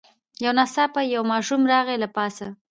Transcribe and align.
یو 0.43 0.51
ناڅاپه 0.57 1.01
یو 1.13 1.23
ماشوم 1.31 1.61
راغی 1.71 1.97
له 2.03 2.07
پاسه 2.15 2.47